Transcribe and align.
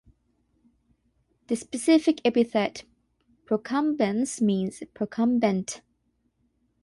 The 1.45 1.55
specific 1.55 2.21
epithet 2.25 2.85
("procumbens") 3.45 4.41
means 4.41 4.81
"procumbent". 4.95 5.81